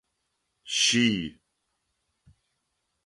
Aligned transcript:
Шъий. 0.79 1.21